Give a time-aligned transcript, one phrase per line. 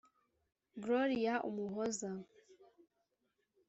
[0.83, 2.11] Gloria Umuhoza